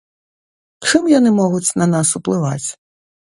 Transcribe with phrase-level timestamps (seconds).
[0.87, 2.67] Чым яны могуць на нас уплываць?